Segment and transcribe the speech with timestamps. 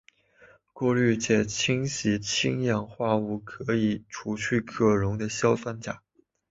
[0.73, 3.43] 过滤且清洗氢氧化物
[3.77, 6.01] 以除去可溶的硝酸钾。